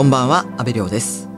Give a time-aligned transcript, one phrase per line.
[0.00, 1.28] こんばんは、安倍亮です。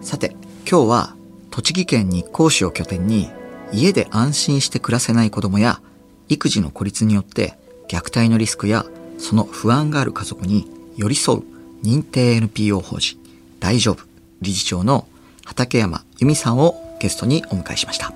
[0.00, 0.34] さて、
[0.68, 1.14] 今日は
[1.50, 3.30] 栃木県日光市を拠点に
[3.72, 5.80] 家で安心して暮らせない子供や
[6.28, 7.56] 育児の孤立によって
[7.88, 8.84] 虐待のリスクや
[9.18, 11.42] その不安がある家族に寄り添う
[11.84, 13.20] 認定 NPO 法人
[13.60, 14.02] 大丈夫
[14.42, 15.06] 理事長の
[15.46, 18.12] 畠山由美さんをゲストにお迎えしました。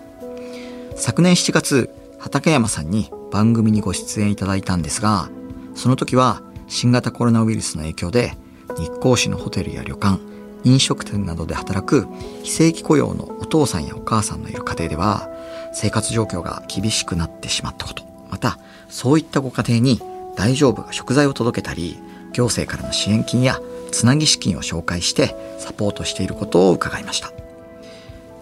[0.96, 5.30] 昨年7月、畠山さんに番組にご出演いただいたんですが、
[5.76, 8.36] その時は新型コロナウイルスの影響で
[8.78, 10.20] 日光市のホテルや旅館、
[10.64, 12.06] 飲食店などで働く
[12.42, 15.28] 非正規雇用のお父さんやお母さんのいる家庭では
[15.72, 18.58] 生活状況が厳しくなってしまったこと、また
[18.88, 20.00] そういったご家庭に
[20.36, 21.98] 大丈夫が食材を届けたり、
[22.32, 27.32] 行政からの支援金やつなぎ資金を紹介してサポートしていることを伺いました。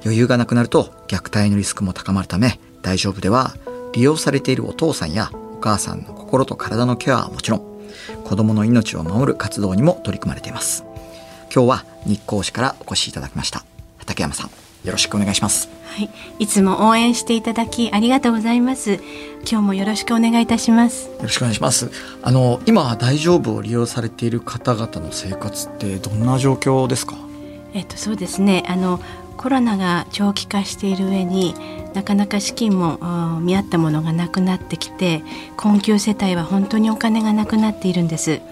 [0.02, 3.54] 余裕がなくなると虐待のリスクも高まるため大丈夫では
[3.92, 7.69] 利用されているお父さんやお母さんの心と体のケアはもちろん
[8.24, 10.84] 子供の命を守る活動にも取り組まれています
[11.54, 13.64] 今日は日光市からお越しいただきました
[13.98, 14.50] 畠山さん
[14.84, 19.00] よろしくお願いしますはい、いつも応援していただきありがとうございます。
[19.40, 21.08] 今日もよろしくお願いいたします。
[21.08, 21.90] よろしくお願いします
[22.22, 27.16] あの今大丈夫を利用されている方々の生活ってどんな状況ですか？
[27.74, 28.62] えっとそうですね。
[28.68, 29.00] あの
[29.40, 31.54] コロナが長期化している上に
[31.94, 35.22] なかなか資金も見合ったものがなくなってきて
[35.56, 38.42] 困窮世帯は本当にお金がなくなっているんです。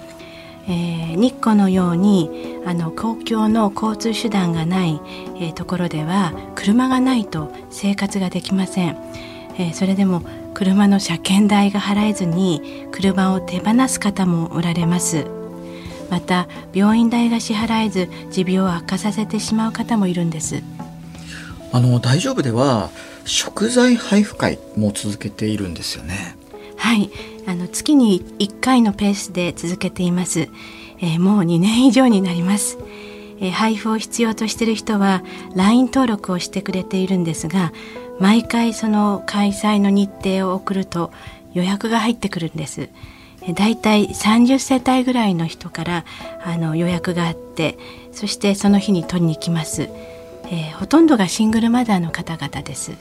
[0.67, 2.31] えー日光のように
[2.65, 4.99] あの公共の交通手段がない、
[5.37, 8.97] えーところでは車がないと生活ができません、
[9.59, 10.23] えーそれでも
[10.55, 15.27] 車の車検代が払えずに車を手放す方もおられます。
[16.09, 20.63] また病院代が支払えず持病を悪化させてしまう方もいるんです。
[21.73, 22.91] あの大丈夫では
[23.25, 26.37] 食材配布会も続けているんですよね。
[26.77, 27.11] はい。
[27.47, 30.51] あの月に1回のペースで続けています、
[31.01, 32.79] えーもう2年以上になります、
[33.41, 35.23] えー配布を必要としている人は
[35.57, 37.73] LINE 登録をしてくれているんですが
[38.21, 41.11] 毎回その開催の日程を送ると
[41.55, 42.83] 予約が入ってくるんです。
[43.43, 46.05] えーだいたい30世帯ぐらいの人から
[46.45, 47.79] あの予約があって
[48.13, 49.89] そしてその日に取りに来ます、
[50.51, 52.93] えーほとんどがシングルマザーの方々です。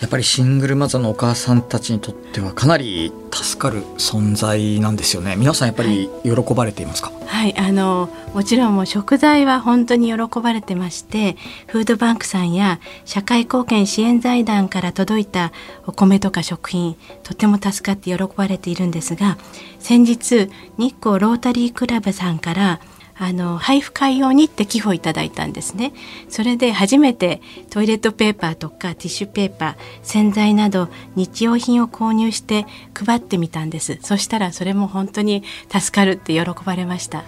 [0.00, 5.36] やっぱりシングルマザーのお母さんたちにとってはかなり助かる存在なんですよね。
[5.36, 11.36] 皆さんやっぱり喜ばれていますか、はい、あのもちろんもう食材は本当に喜ばれてまして
[11.66, 15.52] フードバンクさんや社会貢献支援財団から届いた
[15.86, 19.38] お米とか食品とても助かって喜ばれているんですが
[19.78, 22.80] 先日日光ロータリークラブさんから
[23.18, 25.92] あの配布会用にって寄付をいただいたんですね。
[26.28, 27.40] それで初めて
[27.70, 33.98] トイレットペーパーとかティッシュペーパー洗剤など日用品を購入して配ってみたんです。
[34.02, 37.18] そしたらそれも本当に助かるって喜ばれました。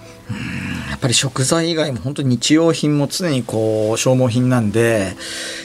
[0.91, 5.17] やっぱり食材以外も本当に日用品も常にこう消耗品なんで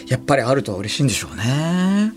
[0.07, 2.13] やっぱりあると嬉しいんでしょうね。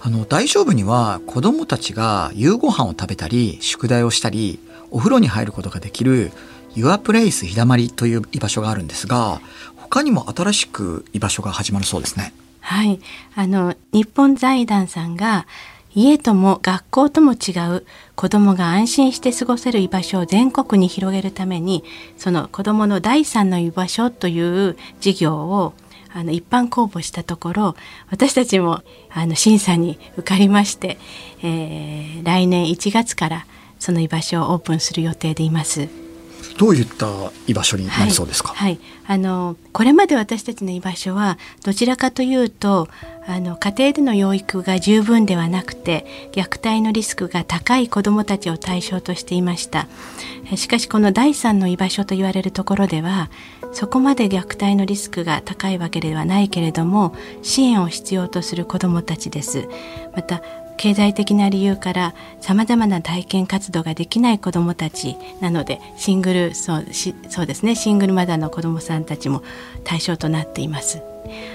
[0.00, 4.60] あの大丈夫には子どもたちが夕ご飯を食べたり宿題をしたり
[4.90, 6.32] お風呂に入ることができる
[6.74, 9.40] Your Place 日だまりという居場所があるんですが
[9.76, 12.34] 他にも新しく居場所が始まるそうですね。
[12.60, 13.00] はい、
[13.36, 15.46] あの日本財団さんが
[15.94, 17.86] 家とも学校とも違う
[18.16, 21.84] 子どもが安心して過ごせる居場所を全国に広げるために
[22.18, 25.74] その子どもの第三の居場所という事業を
[26.12, 27.76] あの一般公募したところ
[28.10, 30.98] 私たちもあの審査に受かりまして、
[31.42, 33.46] えー来年1月から
[33.78, 35.88] その居場所をオープンする予定でいます。
[36.58, 37.06] どういった
[37.46, 38.80] 居場所になりそうですか、はい、はい。
[39.06, 42.88] あのこれまで私たちの居場所はどちらかというと
[43.26, 49.86] あの家庭での養育が十分ではなくて虐待のリスクが高い子どもたちを対象としていました。
[50.50, 53.30] えしかしこの第三の居場所と言われるところでは
[53.72, 59.68] そこまで虐待のリスクが高いわけではないけれども支援を必要とする子どもたちです。
[60.14, 60.40] また
[60.76, 69.42] 経済的な理由からさまざまな体験活動ができない子どもたちなのでシングルそうしそうですねシングルマザーの子どもさんたちも
[69.84, 71.02] 対象となっています。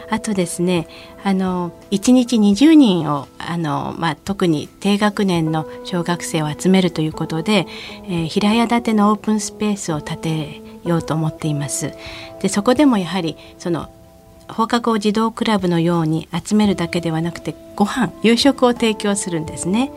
[0.09, 0.88] あとですね
[1.23, 7.67] あの1日20人をあの、まあ、特に低学年の小学生を集めるということで、
[8.06, 11.94] えー平屋建てのオープンスペースを建てようと思っています。
[12.41, 13.89] でそこでもやはりその
[14.51, 19.92] 放課後児童クラブのように集めるだけではなくてご飯夕食を提供するんですね。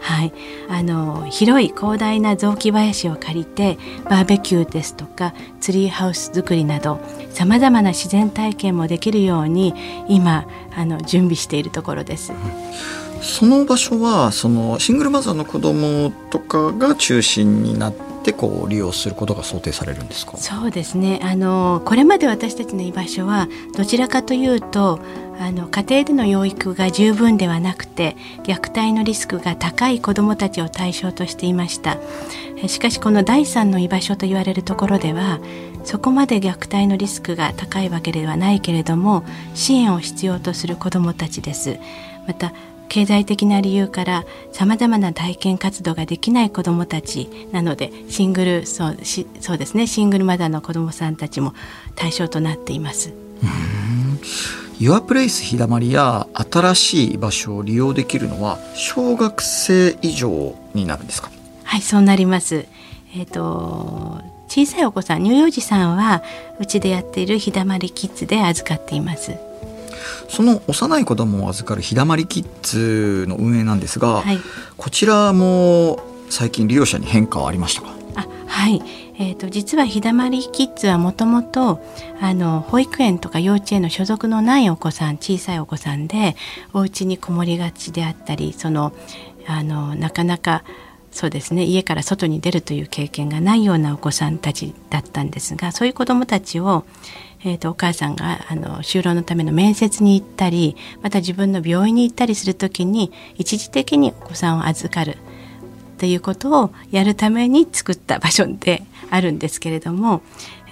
[0.00, 0.32] はい、
[0.68, 3.78] あの広い広大な雑木林を借りて
[4.08, 7.00] バーベキューですとかツリーハウス作りなど
[7.30, 9.74] さまざまな自然体験もできるように
[10.08, 10.46] 今
[10.76, 12.32] あの準備しているところです。
[13.20, 20.36] その場所はそのシングルマザーの子供とかが中心になっってこう利用することが想定されるんですか？
[20.36, 21.20] そうですね。
[21.22, 25.00] あのこれまで私たちの居場所はどちらかというと
[25.40, 31.98] あの家庭での養育が十分ではなくて虐待のリスクが高い子どもたちを対象としていました。
[32.66, 35.38] しかしこの第三の居場所と言われるところでは
[35.84, 39.22] そこまで虐待のリスクが高いわけではないけれども
[39.54, 41.78] 支援を必要とする子どもたちです。
[42.26, 42.52] また
[42.88, 51.54] 経済的な理由からさまざまな体験活動ができない子どもたちなのでシングルそうしそうですねシングルマザーの子どもさんたちも
[51.94, 53.12] 対象となっています。
[54.80, 61.30] ユアプレイス日だまりや新しい場所を利用できるのは小学生以上になるんですか？
[61.64, 62.66] はいそうなります。
[63.16, 66.22] えっ、ー、と小さいお子さん乳幼児さんは
[66.60, 69.36] うちでやっている日だまりキッズで預かっています
[70.28, 74.38] その幼い子供を預かる日だまりキッズの運営なんですが、はい、
[74.76, 76.00] こちらも
[76.30, 77.88] 最近利用者に変化はありましたか？
[78.16, 78.82] あはい、
[79.18, 81.80] えーと、実は日だまりキッズはもともと
[82.68, 86.36] 保育園とか幼稚園の所属のないお子さん小さいお子さんで
[86.72, 88.92] お家にこもりがちであったりその
[89.46, 90.64] あのなかなか
[91.10, 91.64] そうですね。
[91.64, 96.84] 家から外に出るという経験がないようなお子さんたちだったんですがそういう子どもたちを
[97.44, 105.18] えーと、お母さんがあの就労のための面接に行ったりまた自分の病院に行ったりする時に一時的にお子さんを預かる
[105.98, 110.22] ということをやるために作った場所であるんですけれども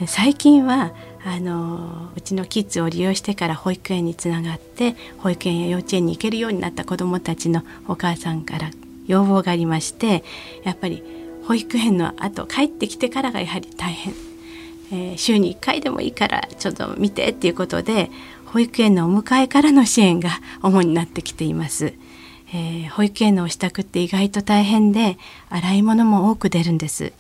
[0.07, 0.93] 最近は
[1.25, 8.71] あのうちのキッズを利用してから保育園につながって保育園や幼稚園に行けるようになった子どもたちのお母さんから
[9.07, 10.25] 要望がありまして
[10.65, 11.03] やっぱり
[11.47, 14.15] 保育園の後帰ってきてからがやはり大変
[14.93, 18.11] えー、週に1回でもいいからちょっと見てっていうことで
[18.47, 20.31] 保育園のお迎えからの支援が
[20.63, 21.95] 主になってきています。
[22.55, 25.19] えー、保育園のお支度って意外と大変で
[25.51, 27.13] 洗い物も多く出るんです。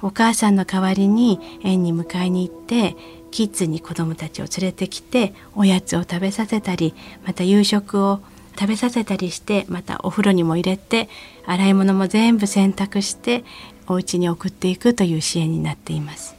[0.00, 2.96] お母さんの代わりに園に迎えに行って
[3.30, 6.94] キッズに子どもたちを連れてきておやつを食べさせたり
[7.24, 8.20] また夕食を
[8.58, 11.08] 食べさせたりしてまたお風呂にも入れて
[11.46, 13.44] 洗い物も全部洗濯して
[13.88, 16.36] お家に送っていくという支援になっています。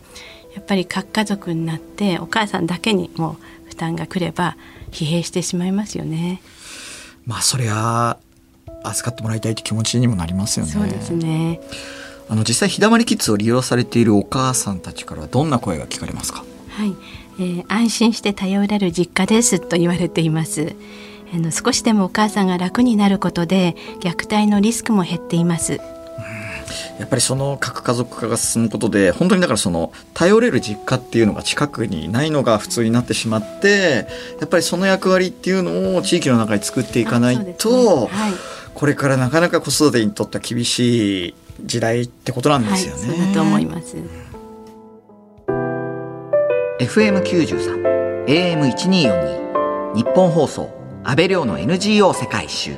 [0.56, 4.56] やっぱり核家族になってお母さんだけにもう負担がくれば
[4.92, 6.42] 疲弊してしまいますよね。
[7.25, 8.18] まあそりゃ
[8.83, 10.71] 預かってもらいたいという気持ちにもなりますよね。
[10.71, 11.60] そうですね。
[12.30, 16.45] あの実際日だまりキッズを利用されているお母さんたちからどんな声が聞かれますか？
[16.69, 16.95] はい、
[17.39, 20.75] えー、安心して頼れる実家ですと言われています。
[21.33, 25.80] あの少しでもお母さんが楽になることで虐待のリスクも減っています。
[27.00, 34.07] やっぱりその核家族化が進むことで本当にだからその頼れる実家っていうのが近くにないのが普通になってしまって
[34.39, 38.33] やっぱりその役割っていうのを地域の中に作っていかないと、ねはい、
[38.74, 43.07] これからなかなか子育てにとっては厳しい時代ってことなんですよね。
[43.07, 43.97] はい、そうだと思います。
[46.79, 52.71] FM93 AM1242 日本放送安倍亮の NGO 世界一周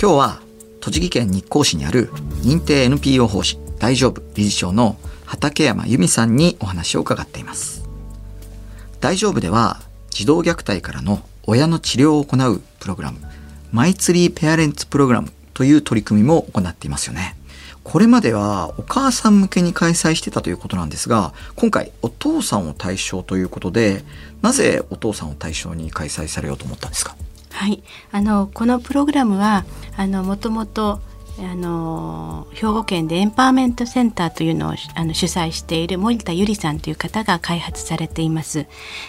[0.00, 0.40] 今日は
[0.80, 2.10] 栃木県日光市にある
[2.42, 7.88] 認定 NPO 法人大丈夫理事長の畠山由美さんにお話を伺っています。
[8.98, 9.80] 大丈夫では
[10.10, 13.20] 児童虐待からの親の治療を行うプログラム
[13.70, 17.36] マイツリーペアレンツプログラムという取り組みも行っていますよね。
[17.90, 24.04] これまではお母さん向けに開催してたということなんですが今回お父さんを対象ということで
[24.42, 27.16] なぜお父さんを対象に開催されようと思ったんですか？
[27.50, 27.82] はい、
[28.12, 29.64] あのこのプログラムは
[29.96, 31.00] あのもともと
[31.40, 38.66] あの兵庫県でエンパワーメントセンターというのをあの主催している森田由里さんという方が開発されています。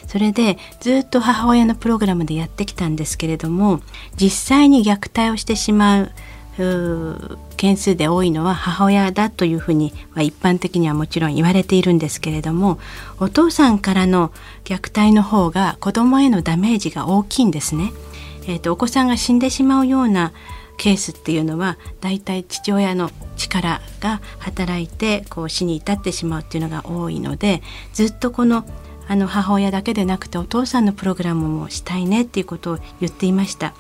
[0.08, 3.82] それでずっと母親のプログラムでやってきたんですけれども
[4.16, 6.12] 実際に虐待をしてしまう
[7.58, 12.80] 件数で多いのは母親だというふうには一般的にはもちろん言われているんですけれども
[13.20, 14.32] お父さんからの
[14.66, 17.92] 虐待の方が子どもへのダメージが大きいんですね。
[18.48, 20.34] えーと、お子さんが死んでしまうような
[20.78, 27.62] ケースっていうのはだいたい父親の力が働いてこう死に至ってしまうっていうのが多いので
[27.94, 28.66] ずっとこの
[29.08, 33.74] あの母親だけでなくてお父さんのプログラムもしたいねっていうことを言っていました。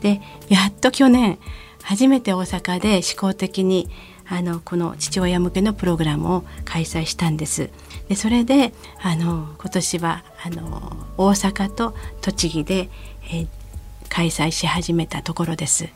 [0.00, 1.38] でやっと去年
[1.84, 3.88] 初めて大阪で試行的に
[4.26, 7.68] あのこの父親向けのプログラムを開催したんです。
[8.08, 8.72] でそれで
[9.02, 12.88] あの今年はあの大阪と栃木で、
[13.30, 13.48] えー、
[14.08, 15.88] 開催し始めたところです。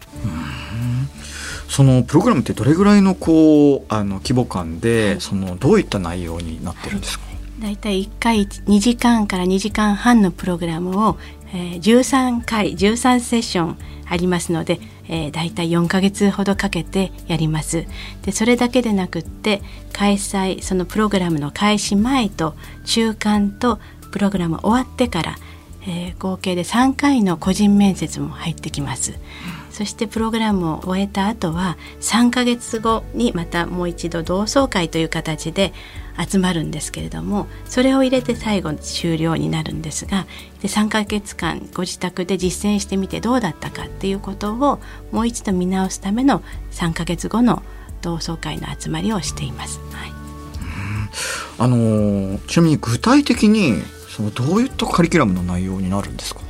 [1.68, 7.27] そのプログラムってどれぐらいのこうあの規模感で、はい、そのどういった内容になってるんですか？
[7.60, 11.18] だいたい1回2時間から2時間半のプログラムを、
[11.52, 17.86] えー、13回13セッションありますので、えー、だいたい4ヶ月ほどかけてやります
[18.22, 19.60] でそれだけでなくって
[19.92, 23.80] 開催そのプログラムの開始前と中間と
[24.12, 25.36] プログラム終わってから、
[25.82, 29.18] えー、合計で3回の個人面接も入ってきます。
[29.78, 35.73] そしてプログラムを終えた後は3ヶ月後にまたもう一度同窓会という形で
[36.18, 40.26] 集まるんですけれどもそれを入れて最後終了になるんですが
[40.62, 44.80] で3ヶ月間ご自宅で実践してみてどうだったかっていうことを
[45.12, 46.42] もう一度見直すための
[46.73, 47.62] 3ヶ月後の
[48.02, 49.78] 同窓会の集まりをしています。
[49.92, 50.12] はい、
[51.58, 53.75] あのちなみに具体的に
[54.08, 56.47] そのどういったカリキュラムの内容になるんですか？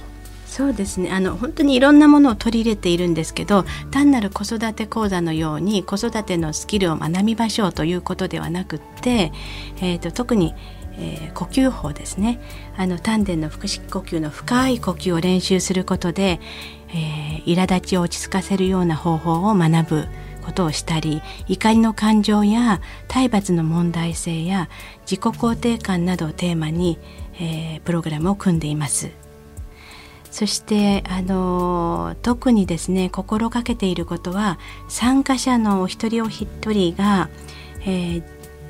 [0.58, 9.30] そうですねあの本当にいろんなものを取り入れているんですけど単なる子育て講座のように子育てのスキルを学びましょうということではなくって、
[9.76, 10.56] えーと、特に
[11.00, 12.40] えー、呼吸法ですね
[12.76, 16.40] あの丹田の腹式呼吸の深い呼吸を練習することで、
[16.88, 20.08] えー、苛立ちを落ち着かせるような方法を学ぶ
[20.44, 24.68] ことをしたり怒りの感情や体罰の問題性や
[25.02, 26.98] 自己肯定感などをテーマに、
[27.34, 29.27] えー、プログラムを組んでいます。
[30.30, 34.58] そしてあの特にですね心がけていることは
[34.88, 37.28] 参加者のお一人お一人が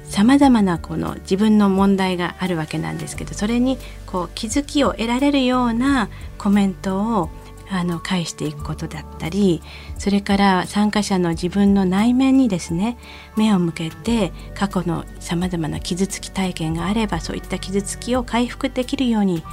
[0.04, 7.30] さまざまなこの自分の問題があるわけなんですけどそれにこう気づきを得られるようなコメントを
[7.70, 9.62] あの返していくことだったり
[9.98, 12.96] それから参加者の自分の内面にですね
[13.36, 19.44] 目を向けて過去のさまざまな傷つき体験があればそういった傷つきを回復できるように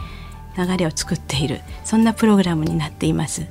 [0.58, 3.46] 流れを作っているそんなプログラムになっています。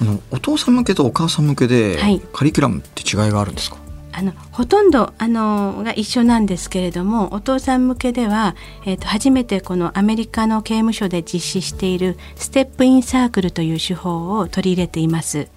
[0.00, 3.76] あのお父さん向けとお母さん向けで、はい、カリキュラムって違いがあるんですか？
[4.14, 15.48] あのほとんどあのが一緒なんですけれどもお父さん向けでは、えーと初めてこのアメリカの刑務所で実施しているステップインサークルという手法を取り入れています。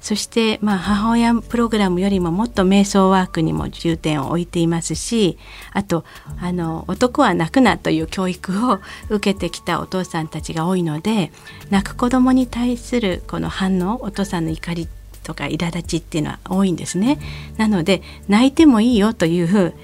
[0.00, 5.38] そして、まあ、母親プログラムよりももっと瞑想ワークにも重点を置いていますし
[5.72, 6.04] あと
[6.40, 8.80] あの男は泣くなという教育を
[9.10, 11.32] 受けてきたお父さんたちが多いので
[11.68, 14.88] 泣く子供に対するこの反応お父さんの怒り
[15.22, 17.20] とか苛立ちっていうのは多いんですね。
[17.58, 19.74] なので泣いてもいいよという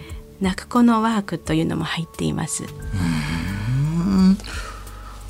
[0.40, 2.64] 泣く子のワークというのも入っています。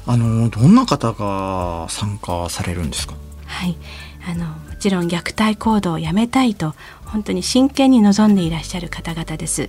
[0.07, 3.15] あのどんな方が参加されるんですか？
[3.47, 3.77] はい、
[4.25, 4.55] あのも
[4.87, 6.75] ちろん虐待行動をやめたいと
[7.07, 9.69] 本当に真剣に望んでいらっしゃる方々です。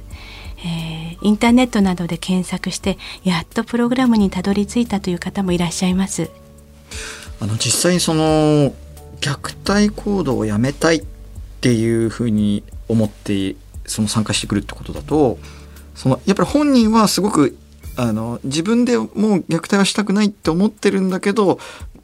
[0.59, 6.29] えー、インターネットなどで検索してやっとプログラムにたどり着いたという方もいらっしゃいます。
[7.39, 8.73] あの実際にその
[9.19, 11.05] 虐待行動をやめたいっ
[11.61, 13.55] ていうふうに思って
[13.87, 15.39] その参加してくるってことだと
[15.95, 17.57] そのやっぱり本人はすごく
[17.95, 19.09] あの自分でもう
[19.49, 21.57] 虐待はしたくないって思ってるんだけど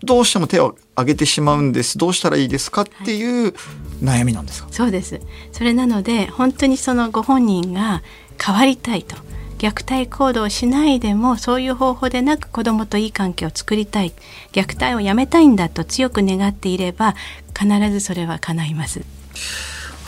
[0.04, 1.98] どうしても手を挙げてしまうんです。
[1.98, 2.82] どうしたらいいですか？
[2.82, 3.54] っていう
[4.02, 5.22] 悩みなんですか、はい、そうです。
[5.52, 8.04] それなので本当にそのご本人が
[8.44, 9.16] 変わりたいと。
[9.60, 14.12] 虐待行動をしないでもそういう方法でなく子どもといい関係を作りたい。
[14.52, 17.16] 虐待をやめたいんだと強く願っていれば
[17.58, 19.04] 必ずそれは叶います。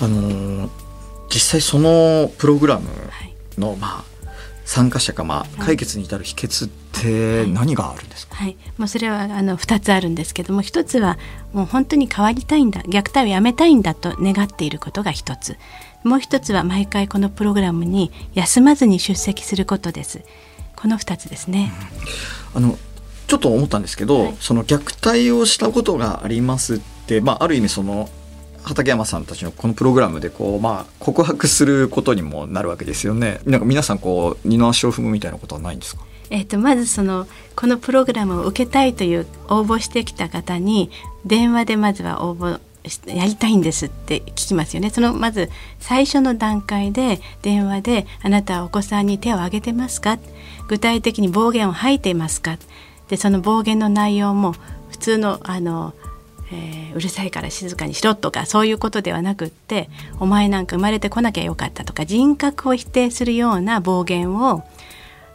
[0.02, 0.70] あの
[1.34, 2.90] 実際そのプログラム
[3.58, 4.04] の、はい、まあ
[4.66, 6.70] 参加者がまあ解決に至る秘訣っ
[7.02, 11.18] て何があるんですか、はい、はい、もうそれはあの2つあるんですけども1つは
[11.54, 15.58] もう本当に変わりたいんだ虐待をやめたいんだと願っていることが1つ。
[16.04, 20.22] もう1つは毎回このプログラムに休まずに出席することです。
[20.76, 21.74] この2つですね、
[22.56, 22.78] うん、あの
[23.28, 28.10] ちょっと思ったんですけど、はい、その虐待をしたことがありますって、まあ、ある意味その
[28.62, 33.40] 畠山さんたちのこのプログラムでこう、まあ、告白することにもなるわけですよね。
[33.46, 36.04] なんか皆さんこう二の足を踏むみたいなことはないんですか？
[36.30, 40.90] えーと、まずそのこのプログラムを受けたいという応募してきた方に
[41.26, 42.60] 電話でまずは応募
[43.08, 50.20] やりたいんですって聞きますよねそのまず最初の段階で電話で「あなたはお子さんに手を挙げてますか?」
[50.68, 52.58] 具体的に暴言を吐いていますか？
[53.10, 54.56] でその暴言の内容も
[54.90, 55.94] 普通のあの
[56.52, 59.90] えー、うるさいから静かにしろとかそういうことではなくって
[60.20, 64.64] お前なんか生まれてこなきゃよかったとか人格を否定するような暴言を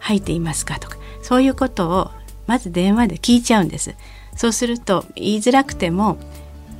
[0.00, 2.10] 吐いていますかとかそういうことを
[2.46, 3.94] まず電話で聞いちゃうんです。
[4.36, 6.18] そうすると言いづらくても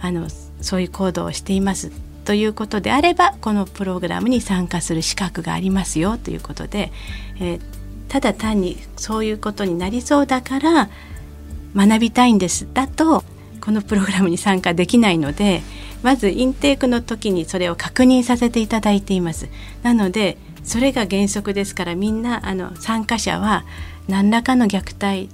[0.00, 0.28] あの
[0.60, 1.92] そういう行動をしています
[2.24, 6.92] ということであればこのプログラムに参加する資格がありますよということで、
[7.40, 7.60] えー、
[8.08, 10.90] ただ単にそういうことになりそうだから
[11.74, 13.24] 学びたいんですだと
[13.60, 15.62] このプログラムに参加できないので
[16.02, 19.48] まずインテークの時にそれを確認させていただいています。
[19.82, 23.64] なのでそれが原則ですからみんなあの参加者は
[24.08, 25.28] 何らかの虐待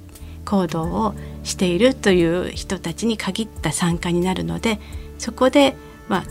[0.45, 4.79] 行動をしているという人たちに限った参加になるので
[5.17, 5.75] そこで、
[6.07, 6.23] まあ、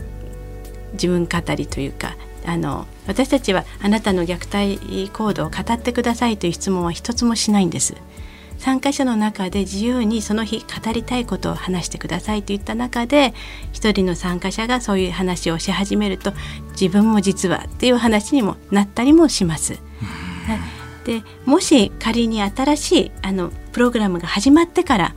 [0.93, 7.95] 自分語りというかあの私たちはあなたの虐待行動を語ってくださいという質問は一つもしないんです。
[8.57, 13.33] 参加者の中で自由にその日語りたいことを話してくださいといった中で
[13.71, 16.33] 一人の参加者がそういう話をし始めると
[16.71, 19.79] 自分も実はっていう話にもなったりもします。
[21.05, 25.15] でもし仮に新しいあのプログラムが始まってから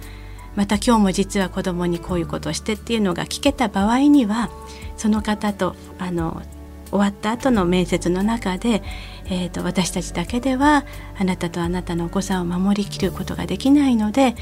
[0.55, 4.51] また今日も実は子どもにこういうことをしてっていうのが聞けた場合には
[4.97, 6.43] その方とあの
[6.91, 8.83] 終わった後の面接の中で、
[9.27, 10.85] えーと、私たちだけでは
[11.19, 14.35] あなたとあなたのお子さんを守りきることができないので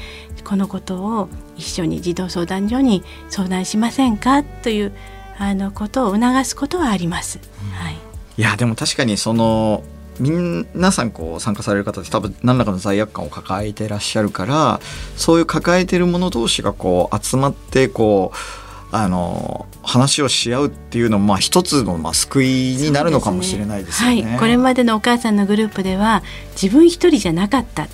[0.43, 4.93] このことを一緒に児童相談所に相談しませんかという
[5.37, 7.39] あのことを促すことはあります。
[7.73, 7.97] はい、
[8.37, 9.83] いやでも確かにその
[10.19, 14.81] 皆さんこう参加される方って多分何らかの罪悪感を抱えてらっしゃるから
[15.15, 26.23] そういう抱えてる者同士がこう集まってこうあの話をし合うっていうのもまあ一つのまあ救いになるのかもしれないですよね、ね、はい、これまでのお母さんのグループでは
[26.59, 27.87] 自分一人じゃなかったっ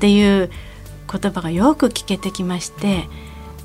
[0.00, 0.50] ていう
[1.10, 3.08] 言葉がよく聞けてきまして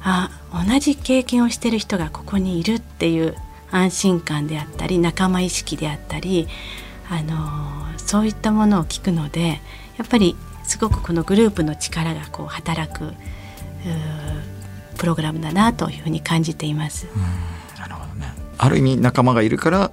[0.01, 0.29] あ
[0.67, 3.35] 同じ経験をしてる人がここにいるっていう
[3.71, 6.47] 安心感であったり仲間意識であったり
[7.09, 9.59] あのそういったものを聞くので
[9.97, 13.13] やっぱりすごくこのグループの力がこう働くう
[14.95, 17.07] プログラムだなというふうに感じています。
[17.77, 18.33] なるほどね。
[18.57, 19.91] ある意味仲間がいるから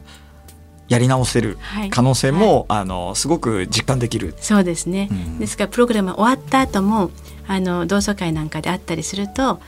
[0.89, 1.59] やり直せる
[1.91, 4.35] 可能性も、はい、あのすごく実感できる。
[4.39, 5.09] そうですね。
[5.11, 7.11] うん、ですからプログラム終わった後も
[7.47, 9.61] あの同窓会なんかであったりすると。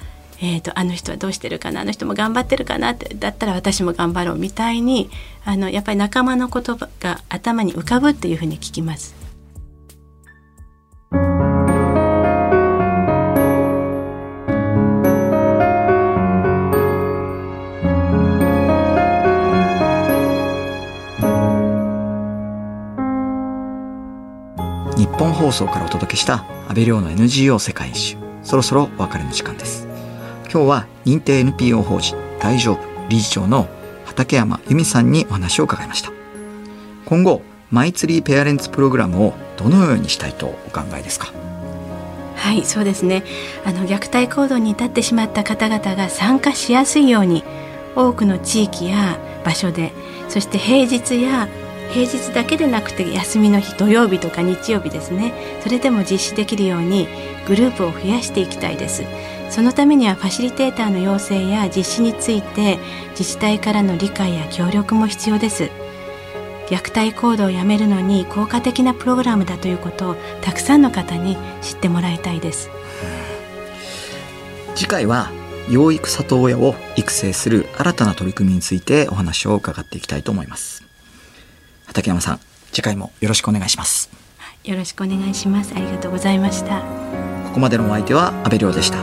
[0.42, 5.08] えーと、あの人はどうしてるかなあの人も頑張ってるかなってだったら私も頑張ろうみたいに
[5.44, 9.23] あのやっぱり仲間の言葉が頭に浮かぶっていうふうに聞きます。
[25.54, 28.16] 送からお届けした安倍亮の NGO 世界一周。
[28.42, 29.86] そろそろお別れの時間です。
[30.52, 33.68] 今日は認定 NPO 法人大丈夫理事長の
[34.04, 36.10] 畠山由美さんにお話を伺いました。
[37.06, 41.32] 今後マイツリーペアレンツプログラムをどのようにしたいとお考えですか？
[42.36, 43.22] はいそうですね。
[43.64, 47.44] あの虐待行動に至ってしまった方々が参加しやすいように
[47.94, 49.92] 多くの地域や場所で
[50.28, 51.48] そして平日や
[51.94, 55.32] 平日だけでなくて休みの日土曜日とか日曜日ですね。
[55.62, 57.06] それでも実施できるように
[57.46, 59.04] グループを増やしていきたいです。
[59.48, 62.80] そのためにはファシリテーターの要請や実施について
[63.10, 65.70] 自治体からの理解や協力も必要です。
[66.66, 72.70] 虐待行動をやめるのに効果的なプログラムだということをたくさんの方に知ってもらいたいです。
[74.74, 75.30] 次回は
[75.70, 80.83] 養育里親を育成する新たな取り組みについてお話を伺っていきたいと思います。
[81.94, 82.40] 竹山さん
[82.72, 84.10] 次回もよろしくお願いします。
[84.64, 85.72] よろしくお願いします。
[85.74, 86.80] ありがとうございました。
[86.80, 88.98] ここまでのお相手は阿部亮でした。